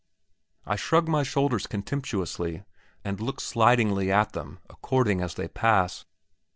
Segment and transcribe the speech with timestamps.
[0.65, 2.63] I shrug my shoulders contemptuously,
[3.05, 6.05] and look slightingly at them according as they pass.